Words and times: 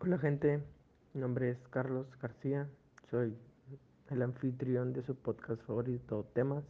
Hola 0.00 0.16
gente, 0.16 0.62
mi 1.12 1.20
nombre 1.20 1.50
es 1.50 1.58
Carlos 1.70 2.06
García, 2.22 2.68
soy 3.10 3.36
el 4.10 4.22
anfitrión 4.22 4.92
de 4.92 5.02
su 5.02 5.16
podcast 5.16 5.60
favorito 5.66 6.24
Temas. 6.34 6.62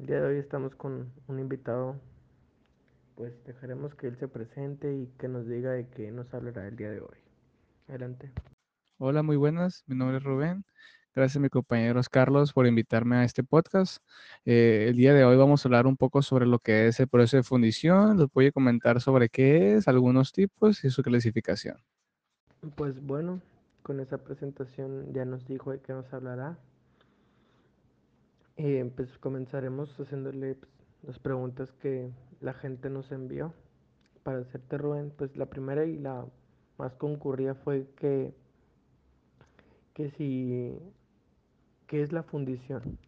El 0.00 0.06
día 0.06 0.20
de 0.20 0.26
hoy 0.26 0.38
estamos 0.38 0.74
con 0.74 1.12
un 1.28 1.38
invitado, 1.38 1.94
pues 3.14 3.32
dejaremos 3.44 3.94
que 3.94 4.08
él 4.08 4.16
se 4.18 4.26
presente 4.26 4.92
y 4.92 5.06
que 5.16 5.28
nos 5.28 5.46
diga 5.46 5.70
de 5.70 5.86
qué 5.90 6.10
nos 6.10 6.34
hablará 6.34 6.66
el 6.66 6.74
día 6.74 6.90
de 6.90 7.00
hoy. 7.00 7.18
Adelante. 7.86 8.32
Hola, 8.98 9.22
muy 9.22 9.36
buenas, 9.36 9.84
mi 9.86 9.94
nombre 9.94 10.16
es 10.16 10.24
Rubén. 10.24 10.64
Gracias 11.14 11.36
a 11.36 11.40
mi 11.40 11.48
compañero 11.48 12.00
Carlos 12.10 12.52
por 12.52 12.66
invitarme 12.66 13.14
a 13.14 13.24
este 13.24 13.44
podcast. 13.44 14.02
Eh, 14.44 14.86
el 14.88 14.96
día 14.96 15.14
de 15.14 15.24
hoy 15.24 15.36
vamos 15.36 15.64
a 15.64 15.68
hablar 15.68 15.86
un 15.86 15.96
poco 15.96 16.20
sobre 16.22 16.46
lo 16.46 16.58
que 16.58 16.88
es 16.88 16.98
el 16.98 17.06
proceso 17.06 17.36
de 17.36 17.44
fundición. 17.44 18.18
Les 18.18 18.26
voy 18.32 18.46
a 18.46 18.52
comentar 18.52 19.00
sobre 19.00 19.28
qué 19.28 19.74
es, 19.74 19.86
algunos 19.86 20.32
tipos 20.32 20.82
y 20.82 20.90
su 20.90 21.04
clasificación. 21.04 21.76
Pues 22.74 23.00
bueno, 23.00 23.40
con 23.82 24.00
esa 24.00 24.18
presentación 24.18 25.12
ya 25.12 25.24
nos 25.24 25.46
dijo 25.46 25.70
de 25.70 25.80
qué 25.80 25.92
nos 25.92 26.12
hablará. 26.12 26.58
Eh, 28.56 28.90
pues 28.96 29.16
comenzaremos 29.18 29.94
haciéndole 29.98 30.56
pues, 30.56 30.72
las 31.04 31.18
preguntas 31.20 31.70
que 31.80 32.10
la 32.40 32.52
gente 32.54 32.90
nos 32.90 33.12
envió 33.12 33.54
para 34.24 34.40
hacerte 34.40 34.76
Rubén. 34.76 35.12
Pues 35.16 35.36
la 35.36 35.46
primera 35.46 35.86
y 35.86 35.96
la 35.96 36.26
más 36.78 36.94
concurrida 36.94 37.54
fue 37.54 37.88
que, 37.96 38.34
si, 40.16 40.76
¿qué 41.86 42.02
es 42.02 42.12
la 42.12 42.24
fundición? 42.24 42.98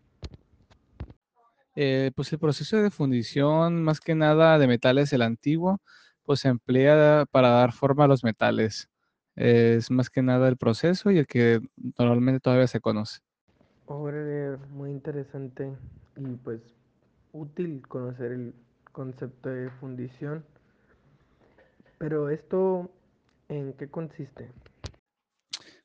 Eh, 1.74 2.12
pues 2.14 2.32
el 2.32 2.38
proceso 2.38 2.76
de 2.76 2.90
fundición, 2.90 3.82
más 3.82 4.00
que 4.00 4.14
nada 4.14 4.58
de 4.58 4.66
metales, 4.66 5.12
el 5.12 5.22
antiguo, 5.22 5.80
pues 6.24 6.40
se 6.40 6.48
emplea 6.48 7.26
para 7.30 7.50
dar 7.50 7.72
forma 7.72 8.04
a 8.04 8.08
los 8.08 8.22
metales 8.22 8.89
es 9.40 9.90
más 9.90 10.10
que 10.10 10.22
nada 10.22 10.48
el 10.48 10.56
proceso 10.58 11.10
y 11.10 11.18
el 11.18 11.26
que 11.26 11.60
normalmente 11.98 12.40
todavía 12.40 12.66
se 12.66 12.80
conoce. 12.80 13.20
Muy 14.70 14.90
interesante 14.90 15.72
y 16.16 16.36
pues 16.44 16.60
útil 17.32 17.82
conocer 17.88 18.32
el 18.32 18.54
concepto 18.92 19.48
de 19.48 19.70
fundición. 19.80 20.44
Pero 21.98 22.30
esto, 22.30 22.90
¿en 23.48 23.72
qué 23.74 23.88
consiste? 23.88 24.48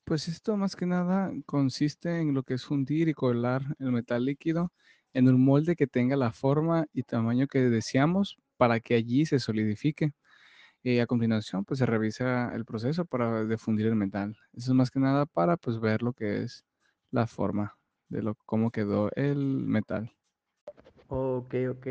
Pues 0.03 0.27
esto 0.27 0.55
más 0.57 0.75
que 0.75 0.85
nada 0.85 1.31
consiste 1.45 2.19
en 2.19 2.33
lo 2.33 2.43
que 2.43 2.55
es 2.55 2.65
fundir 2.65 3.07
y 3.09 3.13
colar 3.13 3.63
el 3.79 3.91
metal 3.91 4.25
líquido 4.25 4.71
en 5.13 5.27
un 5.27 5.43
molde 5.43 5.75
que 5.75 5.87
tenga 5.87 6.15
la 6.15 6.31
forma 6.31 6.85
y 6.93 7.03
tamaño 7.03 7.47
que 7.47 7.59
deseamos 7.61 8.37
para 8.57 8.79
que 8.79 8.95
allí 8.95 9.25
se 9.25 9.39
solidifique. 9.39 10.13
Y 10.87 10.99
a 10.99 11.07
continuación, 11.07 11.65
pues 11.65 11.79
se 11.79 11.87
revisa 11.87 12.53
el 12.53 12.63
proceso 12.63 13.05
para 13.05 13.43
defundir 13.43 13.87
el 13.87 13.95
metal. 13.95 14.37
Eso 14.53 14.69
es 14.69 14.75
más 14.75 14.91
que 14.91 14.99
nada 14.99 15.25
para 15.25 15.57
pues 15.57 15.79
ver 15.79 16.03
lo 16.03 16.13
que 16.13 16.43
es 16.43 16.63
la 17.09 17.25
forma 17.25 17.75
de 18.07 18.21
lo 18.21 18.35
cómo 18.45 18.69
quedó 18.69 19.09
el 19.15 19.65
metal. 19.65 20.11
Ok, 21.07 21.55
ok, 21.71 21.87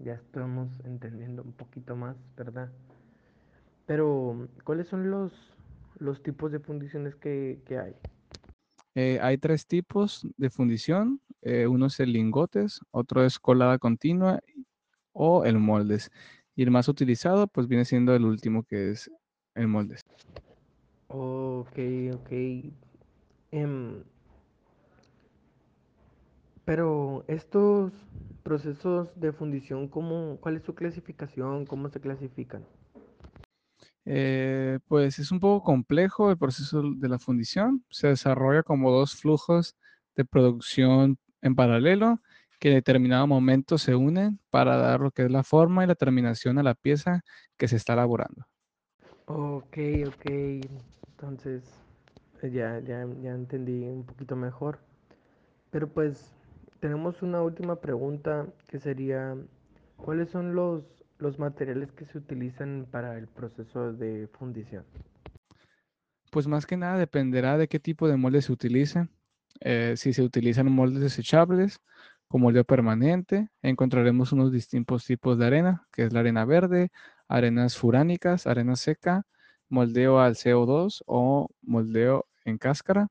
ya 0.00 0.12
estamos 0.12 0.68
entendiendo 0.84 1.42
un 1.42 1.54
poquito 1.54 1.96
más, 1.96 2.18
¿verdad? 2.36 2.70
Pero, 3.86 4.46
¿cuáles 4.62 4.88
son 4.88 5.10
los, 5.10 5.32
los 5.98 6.22
tipos 6.22 6.52
de 6.52 6.60
fundiciones 6.60 7.14
que, 7.14 7.62
hay? 7.70 7.96
Eh, 8.94 9.20
hay 9.22 9.38
tres 9.38 9.66
tipos 9.66 10.28
de 10.36 10.50
fundición. 10.50 11.18
Eh, 11.40 11.66
uno 11.66 11.86
es 11.86 11.98
el 11.98 12.12
lingotes, 12.12 12.78
otro 12.90 13.24
es 13.24 13.38
colada 13.38 13.78
continua 13.78 14.38
o 15.14 15.46
el 15.46 15.58
moldes. 15.58 16.10
Y 16.56 16.62
el 16.62 16.70
más 16.70 16.88
utilizado, 16.88 17.46
pues 17.46 17.66
viene 17.66 17.84
siendo 17.84 18.14
el 18.14 18.24
último, 18.24 18.62
que 18.62 18.90
es 18.90 19.10
el 19.54 19.68
molde. 19.68 19.96
Ok, 21.08 21.78
ok. 22.14 22.32
Em, 23.50 24.02
pero 26.64 27.24
estos 27.28 27.92
procesos 28.42 29.08
de 29.20 29.32
fundición, 29.32 29.88
¿cómo, 29.88 30.38
¿cuál 30.40 30.56
es 30.56 30.62
su 30.64 30.74
clasificación? 30.74 31.66
¿Cómo 31.66 31.88
se 31.88 32.00
clasifican? 32.00 32.64
Eh, 34.06 34.78
pues 34.86 35.18
es 35.18 35.32
un 35.32 35.40
poco 35.40 35.64
complejo 35.64 36.30
el 36.30 36.38
proceso 36.38 36.82
de 36.82 37.08
la 37.08 37.18
fundición. 37.18 37.84
Se 37.90 38.08
desarrolla 38.08 38.62
como 38.62 38.90
dos 38.90 39.14
flujos 39.14 39.76
de 40.16 40.24
producción 40.24 41.18
en 41.42 41.54
paralelo 41.54 42.20
que 42.64 42.70
en 42.70 42.76
determinado 42.76 43.26
momento 43.26 43.76
se 43.76 43.94
unen 43.94 44.40
para 44.48 44.78
dar 44.78 44.98
lo 44.98 45.10
que 45.10 45.26
es 45.26 45.30
la 45.30 45.42
forma 45.42 45.84
y 45.84 45.86
la 45.86 45.94
terminación 45.94 46.56
a 46.56 46.62
la 46.62 46.72
pieza 46.72 47.20
que 47.58 47.68
se 47.68 47.76
está 47.76 47.92
elaborando. 47.92 48.46
Ok, 49.26 49.76
ok. 50.06 50.30
Entonces, 51.10 51.62
eh, 52.40 52.50
ya, 52.50 52.80
ya, 52.80 53.06
ya 53.20 53.32
entendí 53.32 53.84
un 53.84 54.06
poquito 54.06 54.34
mejor. 54.34 54.78
Pero 55.70 55.88
pues 55.88 56.32
tenemos 56.80 57.20
una 57.20 57.42
última 57.42 57.82
pregunta 57.82 58.46
que 58.66 58.80
sería, 58.80 59.36
¿cuáles 59.98 60.30
son 60.30 60.54
los, 60.54 60.84
los 61.18 61.38
materiales 61.38 61.92
que 61.92 62.06
se 62.06 62.16
utilizan 62.16 62.86
para 62.90 63.18
el 63.18 63.26
proceso 63.26 63.92
de 63.92 64.26
fundición? 64.38 64.86
Pues 66.30 66.46
más 66.46 66.64
que 66.64 66.78
nada 66.78 66.96
dependerá 66.96 67.58
de 67.58 67.68
qué 67.68 67.78
tipo 67.78 68.08
de 68.08 68.16
molde 68.16 68.40
se 68.40 68.52
utilice. 68.52 69.06
Eh, 69.60 69.94
si 69.98 70.14
se 70.14 70.22
utilizan 70.22 70.72
moldes 70.72 71.02
desechables, 71.02 71.78
como 72.34 72.46
moldeo 72.46 72.64
permanente, 72.64 73.48
encontraremos 73.62 74.32
unos 74.32 74.50
distintos 74.50 75.04
tipos 75.04 75.38
de 75.38 75.46
arena, 75.46 75.86
que 75.92 76.02
es 76.02 76.12
la 76.12 76.18
arena 76.18 76.44
verde, 76.44 76.90
arenas 77.28 77.76
furánicas, 77.76 78.48
arena 78.48 78.74
seca, 78.74 79.22
moldeo 79.68 80.18
al 80.18 80.34
CO2 80.34 81.04
o 81.06 81.46
moldeo 81.62 82.26
en 82.44 82.58
cáscara, 82.58 83.06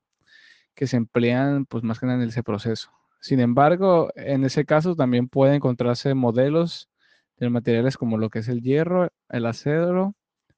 que 0.74 0.86
se 0.86 0.98
emplean 0.98 1.64
pues 1.64 1.82
más 1.84 1.98
que 1.98 2.04
nada 2.04 2.22
en 2.22 2.28
ese 2.28 2.42
proceso. 2.42 2.90
Sin 3.18 3.40
embargo, 3.40 4.10
en 4.14 4.44
ese 4.44 4.66
caso 4.66 4.94
también 4.94 5.26
pueden 5.28 5.54
encontrarse 5.54 6.12
modelos 6.12 6.90
de 7.38 7.48
materiales 7.48 7.96
como 7.96 8.18
lo 8.18 8.28
que 8.28 8.40
es 8.40 8.48
el 8.48 8.60
hierro, 8.60 9.08
el 9.30 9.46
acero, 9.46 10.12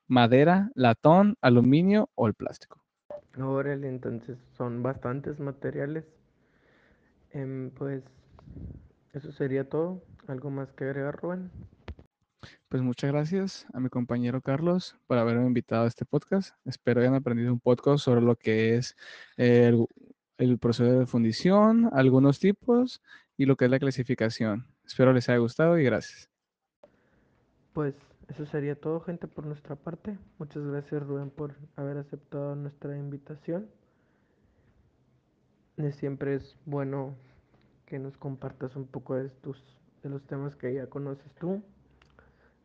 madera, 0.09 0.73
latón, 0.75 1.37
aluminio 1.41 2.11
o 2.17 2.27
el 2.27 2.35
plástico. 2.35 2.83
Órale, 3.39 3.89
entonces 3.89 4.39
son 4.57 4.83
bastantes 4.83 5.39
materiales. 5.39 6.05
Em, 7.31 7.71
pues 7.71 8.03
eso 9.13 9.33
sería 9.33 9.69
todo. 9.69 10.03
¿Algo 10.27 10.51
más 10.51 10.73
que 10.73 10.85
agregar, 10.85 11.17
Rubén? 11.17 11.51
Pues 12.69 12.83
muchas 12.83 13.13
gracias 13.13 13.67
a 13.73 13.81
mi 13.81 13.89
compañero 13.89 14.41
Carlos 14.41 14.97
por 15.07 15.19
haberme 15.19 15.47
invitado 15.47 15.85
a 15.85 15.89
este 15.89 16.05
podcast. 16.05 16.55
Espero 16.65 17.01
hayan 17.01 17.15
aprendido 17.15 17.53
un 17.53 17.61
poco 17.61 17.97
sobre 17.97 18.23
lo 18.23 18.37
que 18.37 18.75
es 18.75 18.97
el, 19.37 19.87
el 20.39 20.59
proceso 20.59 20.99
de 20.99 21.07
fundición, 21.07 21.89
algunos 21.93 22.41
tipos 22.41 23.01
y 23.37 23.47
lo 23.47 23.57
que 23.57 23.67
es 23.67 23.71
la 23.71 23.79
clasificación. 23.79 24.67
Espero 24.85 25.13
les 25.13 25.29
haya 25.29 25.39
gustado 25.39 25.79
y 25.79 25.85
gracias. 25.85 26.29
Pues 27.73 27.95
eso 28.29 28.47
sería 28.47 28.75
todo, 28.75 29.01
gente, 29.01 29.29
por 29.29 29.47
nuestra 29.47 29.77
parte. 29.77 30.19
Muchas 30.39 30.65
gracias, 30.65 31.03
Rubén, 31.03 31.31
por 31.31 31.55
haber 31.77 31.99
aceptado 31.99 32.57
nuestra 32.57 32.97
invitación. 32.97 33.69
Siempre 35.93 36.35
es 36.35 36.57
bueno 36.65 37.15
que 37.87 37.99
nos 37.99 38.17
compartas 38.17 38.77
un 38.77 38.87
poco 38.87 39.15
de, 39.15 39.29
tus, 39.29 39.63
de 40.03 40.11
los 40.11 40.23
temas 40.25 40.55
que 40.57 40.75
ya 40.75 40.87
conoces 40.89 41.33
tú. 41.41 41.63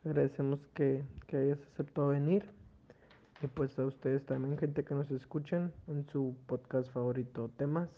Agradecemos 0.03 0.59
que, 0.73 1.03
que 1.27 1.37
hayas 1.37 1.59
aceptado 1.73 2.09
venir. 2.09 2.43
Y 3.41 3.47
pues 3.47 3.77
a 3.79 3.85
ustedes 3.85 4.25
también, 4.25 4.57
gente 4.57 4.83
que 4.83 4.93
nos 4.93 5.09
escuchan 5.11 5.71
en 5.87 6.05
su 6.09 6.35
podcast 6.47 6.91
favorito 6.91 7.49
temas. 7.57 7.89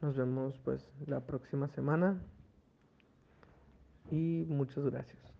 Nos 0.00 0.16
vemos 0.16 0.58
pues 0.64 0.84
la 1.06 1.20
próxima 1.20 1.68
semana. 1.68 2.20
Y 4.10 4.44
muchas 4.48 4.84
gracias. 4.84 5.31